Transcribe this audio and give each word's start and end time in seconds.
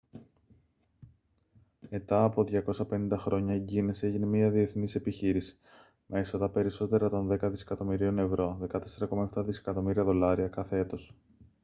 ετά 1.89 2.23
από 2.23 2.41
250 2.89 3.07
χρόνια 3.17 3.55
η 3.55 3.65
guiness 3.69 4.03
έγινε 4.03 4.25
μια 4.25 4.49
διαθνής 4.49 4.95
επιχείρηση 4.95 5.57
με 6.05 6.19
έσοδα 6.19 6.49
περισσότερα 6.49 7.09
των 7.09 7.27
δέκα 7.27 7.49
δισεκατομμυρίων 7.49 8.19
ευρώ 8.19 8.67
14.7 9.09 9.27
δισεκατομμύρια 9.45 10.03
δολάρια 10.03 10.47
κάθε 10.47 10.77
έτος 10.77 11.15